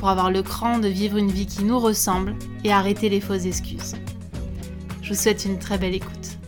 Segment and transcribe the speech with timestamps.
[0.00, 3.44] pour avoir le cran de vivre une vie qui nous ressemble et arrêter les fausses
[3.44, 3.96] excuses.
[5.02, 6.38] Je vous souhaite une très belle écoute.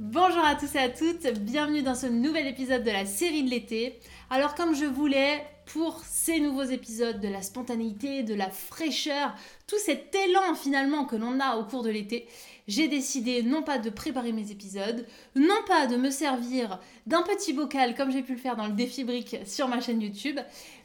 [0.00, 3.50] Bonjour à tous et à toutes, bienvenue dans ce nouvel épisode de la série de
[3.50, 4.00] l'été.
[4.28, 9.34] Alors comme je voulais pour ces nouveaux épisodes de la spontanéité, de la fraîcheur,
[9.66, 12.28] tout cet élan finalement que l'on a au cours de l'été,
[12.68, 17.54] j'ai décidé non pas de préparer mes épisodes, non pas de me servir d'un petit
[17.54, 20.38] bocal comme j'ai pu le faire dans le défi brique sur ma chaîne YouTube,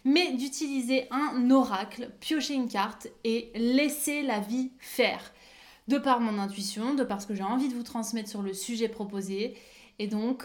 [0.06, 5.34] mais d'utiliser un oracle, piocher une carte et laisser la vie faire.
[5.90, 8.54] De par mon intuition, de par ce que j'ai envie de vous transmettre sur le
[8.54, 9.56] sujet proposé.
[10.00, 10.44] Et donc,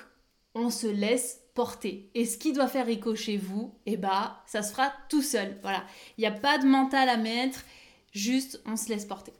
[0.54, 2.10] on se laisse porter.
[2.14, 5.58] Et ce qui doit faire écho chez vous, eh bah, ça se fera tout seul.
[5.62, 5.84] Voilà.
[6.16, 7.64] Il n'y a pas de mental à mettre,
[8.12, 9.32] juste on se laisse porter.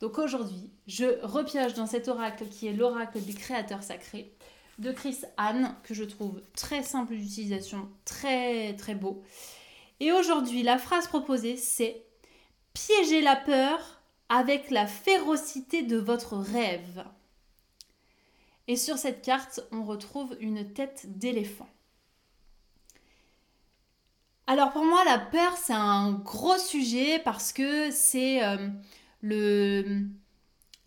[0.00, 4.32] Donc aujourd'hui, je repioche dans cet oracle qui est l'oracle des créateurs sacrés
[4.78, 9.22] de Chris Anne, que je trouve très simple d'utilisation, très très beau.
[10.00, 12.04] Et aujourd'hui, la phrase proposée, c'est
[12.74, 17.04] Piégez la peur avec la férocité de votre rêve.
[18.68, 21.68] Et sur cette carte, on retrouve une tête d'éléphant.
[24.46, 30.00] Alors pour moi, la peur, c'est un gros sujet parce que c'est euh,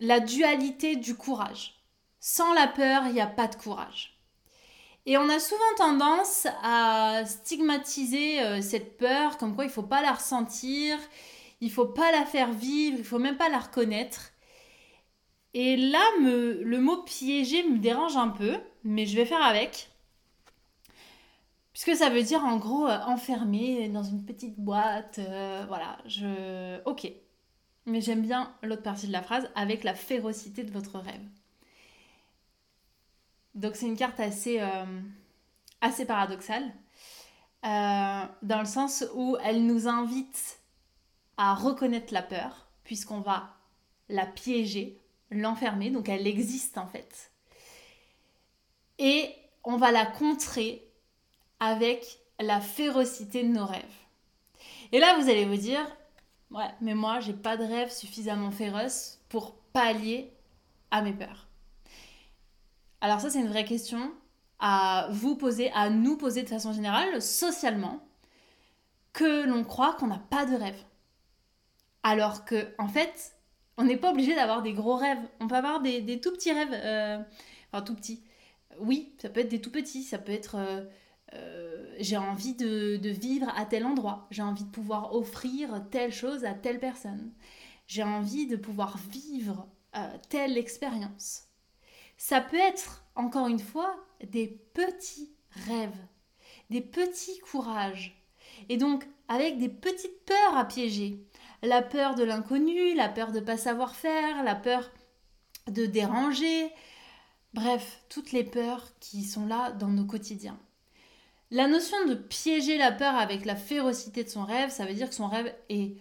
[0.00, 1.82] la dualité du courage.
[2.20, 4.18] Sans la peur, il n'y a pas de courage.
[5.06, 9.82] Et on a souvent tendance à stigmatiser euh, cette peur, comme quoi il ne faut
[9.82, 10.98] pas la ressentir,
[11.60, 14.31] il ne faut pas la faire vivre, il ne faut même pas la reconnaître.
[15.54, 19.92] Et là, le mot piéger me dérange un peu, mais je vais faire avec.
[21.72, 25.18] Puisque ça veut dire en gros euh, enfermé dans une petite boîte.
[25.18, 26.82] Euh, voilà, je.
[26.84, 27.10] Ok.
[27.86, 31.26] Mais j'aime bien l'autre partie de la phrase avec la férocité de votre rêve.
[33.54, 35.00] Donc c'est une carte assez, euh,
[35.80, 36.72] assez paradoxale.
[37.62, 40.60] dans le sens où elle nous invite
[41.36, 43.56] à reconnaître la peur, puisqu'on va
[44.08, 45.01] la piéger,
[45.32, 47.30] l'enfermer, donc elle existe en fait.
[48.98, 49.34] Et
[49.64, 50.88] on va la contrer
[51.60, 53.82] avec la férocité de nos rêves.
[54.92, 55.84] Et là, vous allez vous dire,
[56.50, 60.32] ouais, mais moi, j'ai pas de rêve suffisamment féroce pour pallier
[60.90, 61.48] à mes peurs.
[63.00, 64.12] Alors ça, c'est une vraie question
[64.58, 68.06] à vous poser, à nous poser de façon générale, socialement,
[69.12, 70.80] que l'on croit qu'on n'a pas de rêve.
[72.02, 73.34] Alors que, en fait,
[73.78, 75.22] on n'est pas obligé d'avoir des gros rêves.
[75.40, 76.72] On peut avoir des, tout petits rêves.
[76.72, 77.18] Euh,
[77.72, 78.22] enfin, tout petits.
[78.78, 80.02] Oui, ça peut être des tout petits.
[80.02, 80.84] Ça peut être euh,
[81.34, 84.26] euh, j'ai envie de, vivre à tel endroit.
[84.30, 87.32] J'ai envie de pouvoir offrir telle chose à telle personne.
[87.86, 89.68] J'ai envie de pouvoir vivre
[90.30, 91.48] telle expérience.
[92.16, 93.94] Ça peut être, encore une fois,
[94.30, 96.06] des petits rêves,
[96.70, 98.18] des petits courages.
[98.68, 101.26] Et donc, avec des petites peurs à piéger
[101.62, 104.90] la peur de l'inconnu, la peur de ne pas savoir faire, la peur
[105.68, 106.70] de déranger,
[107.54, 110.58] bref, toutes les peurs qui sont là dans nos quotidiens.
[111.50, 115.08] La notion de piéger la peur avec la férocité de son rêve, ça veut dire
[115.08, 115.96] que son rêve est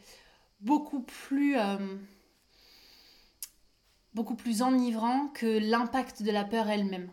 [0.62, 1.98] beaucoup plus, euh,
[4.14, 7.12] beaucoup plus enivrant que l'impact de la peur elle-même.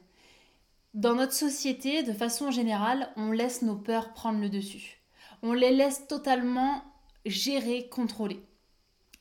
[0.95, 5.03] Dans notre société, de façon générale, on laisse nos peurs prendre le dessus.
[5.43, 6.83] On les laisse totalement
[7.29, 8.43] gérer, contrôler.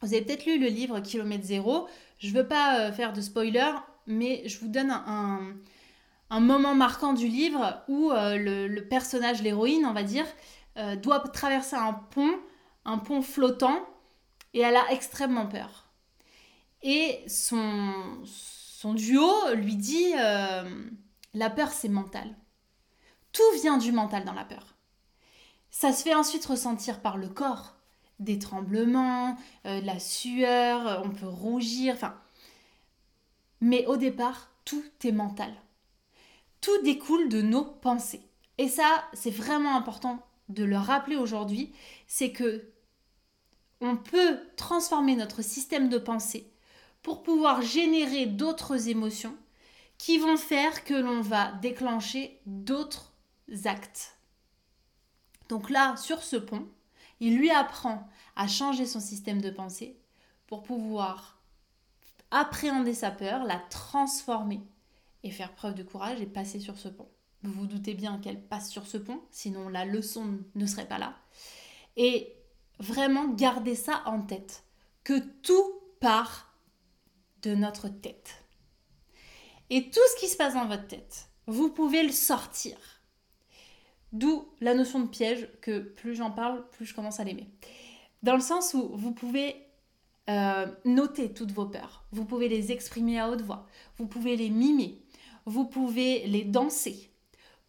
[0.01, 1.87] Vous avez peut-être lu le livre Kilomètre Zéro.
[2.19, 3.71] Je ne veux pas euh, faire de spoiler,
[4.05, 8.37] mais je vous donne un, moment marquant du livre où euh,
[8.67, 10.25] le, personnage, l'héroïne, on va dire,
[10.77, 12.39] euh, doit traverser un pont,
[12.85, 13.79] un pont flottant,
[14.53, 15.89] et elle a extrêmement peur.
[16.83, 20.13] Et son, son duo lui dit,
[21.33, 22.35] la peur c'est mental.
[23.31, 24.75] Tout vient du mental dans la peur.
[25.71, 27.76] Ça se fait ensuite ressentir par le corps
[28.19, 32.15] des tremblements, euh, la sueur, euh, on peut rougir, enfin.
[33.61, 35.53] Mais au départ, tout est mental.
[36.61, 38.21] Tout découle de nos pensées.
[38.57, 40.19] Et ça, c'est vraiment important
[40.49, 41.73] de le rappeler aujourd'hui,
[42.07, 42.71] c'est que
[43.81, 46.51] on peut transformer notre système de pensée
[47.03, 49.35] pour pouvoir générer d'autres émotions
[49.97, 53.13] qui vont faire que l'on va déclencher d'autres
[53.65, 54.17] actes.
[55.49, 56.67] Donc là, sur ce pont,
[57.19, 59.99] il lui apprend à changer son système de pensée
[60.47, 61.41] pour pouvoir
[62.31, 64.61] appréhender sa peur, la transformer
[65.23, 67.09] et faire preuve de courage et passer sur ce pont.
[67.43, 70.97] Vous vous doutez bien qu'elle passe sur ce pont, sinon la leçon ne serait pas
[70.97, 71.15] là.
[71.95, 72.33] Et
[72.79, 74.63] vraiment garder ça en tête,
[75.03, 76.53] que tout part
[77.41, 78.43] de notre tête.
[79.69, 82.77] Et tout ce qui se passe dans votre tête, vous pouvez le sortir.
[84.13, 87.49] D'où la notion de piège que plus j'en parle, plus je commence à l'aimer.
[88.23, 89.55] Dans le sens où vous pouvez
[90.29, 93.67] euh, noter toutes vos peurs, vous pouvez les exprimer à haute voix,
[93.97, 95.01] vous pouvez les mimer,
[95.45, 97.11] vous pouvez les danser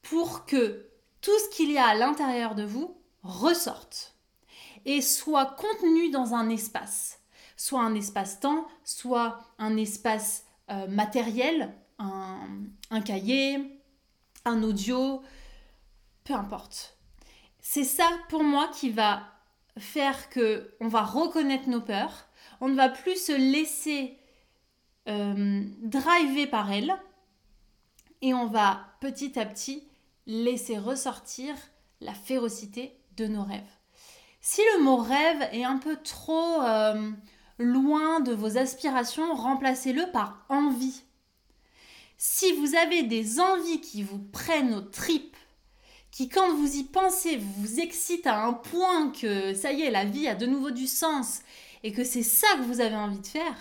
[0.02, 0.86] pour que
[1.20, 4.14] tout ce qu'il y a à l'intérieur de vous ressorte
[4.84, 7.20] et soit contenu dans un espace,
[7.56, 13.80] soit un espace-temps, soit un espace euh, matériel, un, cahier,
[14.44, 15.22] un audio,
[16.28, 16.98] peu importe.
[17.58, 19.22] C'est ça pour moi qui va
[19.78, 22.28] faire que on va reconnaître nos peurs,
[22.60, 24.18] on ne va plus se laisser
[25.08, 26.94] euh, driver par elles
[28.20, 29.88] et on va petit à petit
[30.26, 31.54] laisser ressortir
[32.02, 33.62] la férocité de nos rêves.
[34.42, 37.10] Si le mot rêve est un peu trop euh,
[37.58, 41.04] loin de vos aspirations, remplacez-le par envie.
[42.18, 45.36] Si vous avez des envies qui vous prennent aux tripes,
[46.18, 50.04] qui quand vous y pensez vous excitent à un point que ça y est, la
[50.04, 51.42] vie a de nouveau du sens
[51.84, 53.54] et que c'est ça que vous avez envie de faire,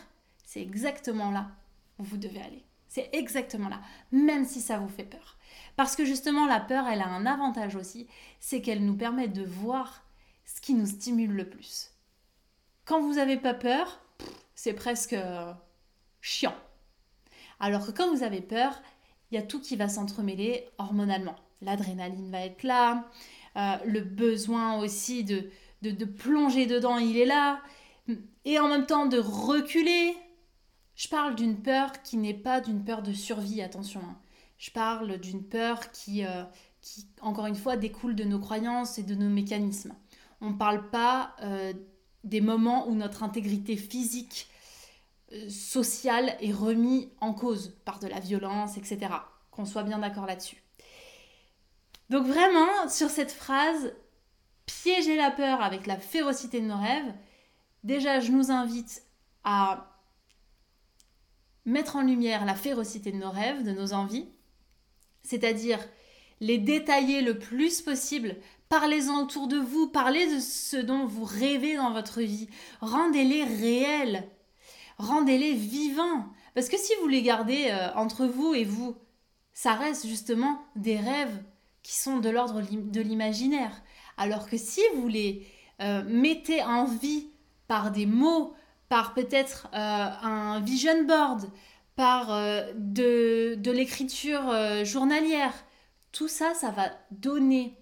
[0.43, 1.51] c'est exactement là
[1.99, 2.63] où vous devez aller.
[2.87, 3.79] C'est exactement là,
[4.11, 5.37] même si ça vous fait peur.
[5.75, 8.07] Parce que justement, la peur, elle a un avantage aussi,
[8.39, 10.03] c'est qu'elle nous permet de voir
[10.43, 11.91] ce qui nous stimule le plus.
[12.85, 14.01] Quand vous n'avez pas peur,
[14.55, 15.53] c'est presque euh,
[16.21, 16.55] chiant.
[17.59, 18.81] Alors que quand vous avez peur,
[19.29, 21.35] il y a tout qui va s'entremêler hormonalement.
[21.61, 23.09] L'adrénaline va être là,
[23.55, 25.49] euh, le besoin aussi de,
[26.05, 27.61] plonger dedans, il est là,
[28.45, 30.15] et en même temps de reculer.
[30.95, 34.01] Je parle d'une peur qui n'est pas d'une peur de survie, attention.
[34.01, 34.17] Hein.
[34.57, 36.43] Je parle d'une peur qui, euh,
[36.81, 39.93] qui, encore une fois, découle de nos croyances et de nos mécanismes.
[40.41, 41.73] On ne parle pas euh,
[42.23, 44.47] des moments où notre intégrité physique
[45.33, 49.11] euh, social est remis en cause par de la violence, etc.
[49.51, 50.63] Qu'on soit bien d'accord là-dessus.
[52.09, 53.93] Donc vraiment, sur cette phrase,
[54.65, 57.13] piéger la peur avec la férocité de nos rêves,
[57.83, 59.03] déjà je nous invite
[59.43, 59.93] à
[61.65, 64.29] mettre en lumière la férocité de nos rêves, de nos envies,
[65.23, 65.79] c'est-à-dire
[66.39, 68.37] les détailler le plus possible.
[68.69, 72.49] Parlez-en autour de vous, parlez de ce dont vous rêvez dans votre vie,
[72.79, 74.29] rendez-les réels
[74.97, 76.25] rendez-les vivants.
[76.53, 78.95] Parce que si vous les gardez euh, entre vous et vous,
[79.53, 81.43] ça reste justement des rêves
[81.87, 83.81] qui sont de l'ordre de l'imaginaire.
[84.17, 85.47] Alors que si vous les
[85.81, 87.29] euh, mettez en vie
[87.69, 88.53] par des mots,
[88.89, 91.49] par peut-être euh, un vision board,
[91.95, 92.27] par
[92.75, 94.53] de, de l'écriture
[94.85, 95.53] journalière,
[96.11, 97.75] tout ça, ça va donner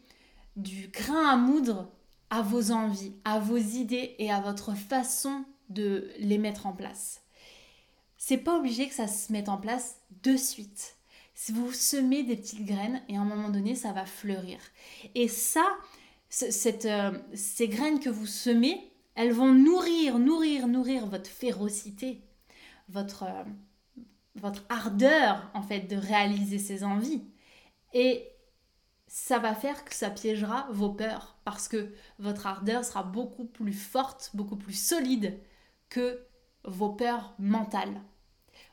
[0.56, 1.90] du grain à moudre
[2.30, 7.24] à vos envies, à vos idées et à votre façon de les mettre en place.
[8.18, 10.96] C'est pas obligé que ça se mette en place de suite.
[11.50, 14.60] Vous semez des petites graines et à un moment donné, ça va fleurir.
[15.16, 15.66] Et ça,
[16.30, 22.22] cette, euh, ces graines que vous semez, elles vont nourrir, nourrir, nourrir votre férocité,
[22.90, 23.44] votre, euh,
[24.36, 27.24] votre ardeur en fait de réaliser ces envies.
[27.94, 28.28] Et
[29.08, 33.74] ça va faire que ça piégera vos peurs parce que votre ardeur sera beaucoup plus
[33.74, 35.40] forte, beaucoup plus solide
[35.90, 36.26] que
[36.64, 38.02] vos peurs mentales.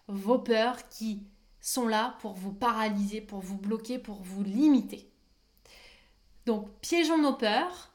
[0.09, 1.27] Vos peurs qui
[1.63, 5.09] sont là pour vous paralyser, pour vous bloquer, pour vous limiter.
[6.45, 7.93] Donc piégeons nos peurs,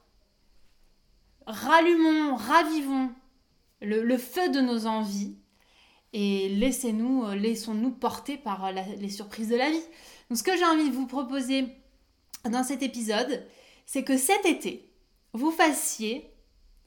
[1.46, 3.12] rallumons, ravivons
[3.82, 5.36] le, feu de nos envies
[6.14, 9.84] et laissez-nous, euh, laissons-nous porter par les surprises de la vie.
[10.34, 11.68] Ce que j'ai envie de vous proposer
[12.46, 13.46] dans cet épisode,
[13.86, 14.90] c'est que cet été,
[15.34, 16.32] vous fassiez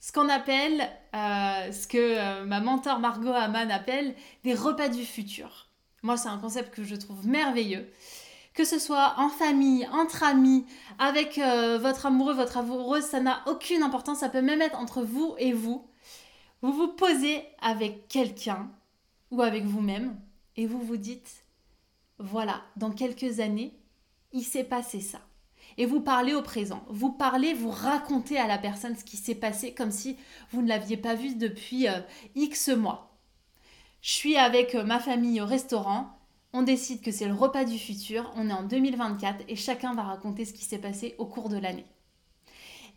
[0.01, 5.05] ce qu'on appelle, euh, ce que euh, ma mentor Margot Hamann appelle des repas du
[5.05, 5.70] futur.
[6.03, 7.91] Moi, c'est un concept que je trouve merveilleux.
[8.55, 10.67] Que ce soit en famille, entre amis,
[10.99, 14.19] avec euh, votre amoureux, votre amoureuse, ça n'a aucune importance.
[14.19, 15.87] Ça peut même être entre vous et vous.
[16.63, 18.71] Vous vous posez avec quelqu'un
[19.31, 20.17] ou avec vous-même
[20.57, 21.45] et vous vous dites,
[22.19, 23.73] voilà, dans quelques années,
[24.33, 25.21] il s'est passé ça
[25.79, 26.85] et vous parlez au présent.
[26.89, 30.17] Vous parlez, vous racontez à la personne ce qui s'est passé comme si
[30.53, 32.01] vous ne l'aviez pas vu depuis euh,
[32.35, 33.10] X mois.
[34.03, 36.19] Je suis avec euh, ma famille au restaurant.
[36.53, 40.03] on décide que c'est le repas du futur, on est en 2024 et chacun va
[40.03, 41.87] raconter ce qui s'est passé au cours de l'année.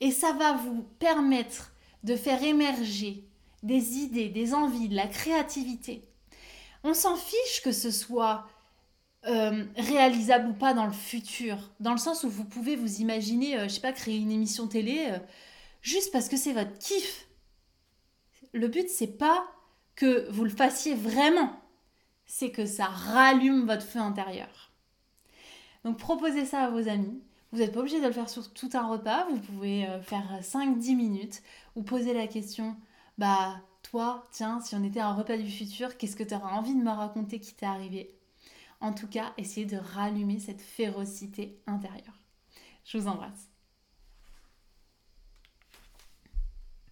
[0.02, 1.72] Et ça va vous permettre
[2.04, 3.24] de faire émerger
[3.64, 6.08] des idées, des envies, de la créativité.
[6.84, 8.46] On s'en fiche que ce soit
[9.26, 13.58] euh, réalisable ou pas dans le futur, dans le sens où vous pouvez vous imaginer,
[13.58, 15.20] euh, je sais pas, créer une émission télé euh,
[15.82, 17.28] juste parce que c'est votre kiff.
[18.52, 19.48] Le but, c'est pas
[19.96, 21.60] que vous le fassiez vraiment,
[22.26, 24.72] c'est que ça rallume votre feu intérieur.
[25.84, 27.22] Donc proposez ça à vos amis.
[27.52, 30.96] Vous n'êtes pas obligé de le faire sur tout un repas, vous pouvez faire 5-10
[30.96, 31.44] minutes
[31.76, 32.76] ou poser la question,
[33.20, 36.56] bah toi, tiens, si on était à un repas du futur, qu'est-ce que tu auras
[36.56, 38.10] envie de me raconter qui t'est arrivé?
[38.82, 42.20] En tout cas, essayez de rallumer cette férocité intérieure.
[42.86, 43.53] Je vous embrasse.